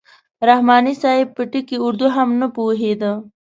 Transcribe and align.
رحماني 0.47 0.93
صاحب 1.01 1.27
په 1.35 1.43
ټکي 1.51 1.77
اردو 1.85 2.07
هم 2.15 2.29
نه 2.41 2.47
پوهېده. 2.55 3.11